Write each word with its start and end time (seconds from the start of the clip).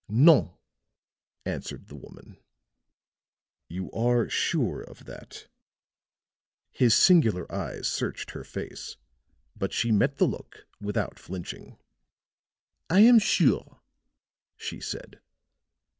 "No," 0.09 0.57
answered 1.45 1.85
the 1.85 1.95
woman. 1.95 2.37
"You 3.69 3.91
are 3.91 4.27
sure 4.27 4.81
of 4.81 5.05
that?" 5.05 5.47
His 6.71 6.97
singular 6.97 7.45
eyes 7.53 7.87
searched 7.87 8.31
her 8.31 8.43
face, 8.43 8.97
but 9.55 9.73
she 9.73 9.91
met 9.91 10.17
the 10.17 10.25
look 10.25 10.65
without 10.79 11.19
flinching. 11.19 11.77
"I 12.89 13.01
am 13.01 13.19
sure," 13.19 13.79
she 14.57 14.79
said. 14.79 15.21